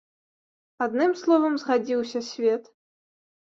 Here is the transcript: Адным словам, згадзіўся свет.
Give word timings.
Адным 0.85 1.11
словам, 1.21 1.53
згадзіўся 1.65 2.19
свет. 2.33 2.63